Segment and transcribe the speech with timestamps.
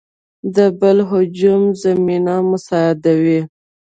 [0.55, 3.41] د بل هجوم زمینه مساعد وي.